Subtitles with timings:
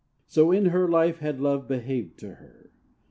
[0.25, 2.71] So in her life had Love behaved to her.